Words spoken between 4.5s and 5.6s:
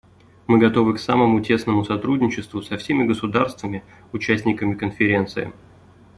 Конференции.